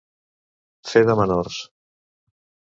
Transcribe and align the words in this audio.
Fer 0.93 1.03
de 1.09 1.17
menors. 1.19 1.61